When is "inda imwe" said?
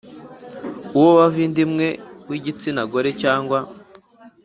1.45-1.87